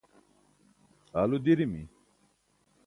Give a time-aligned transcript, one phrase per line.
[1.15, 1.83] aalu dirimi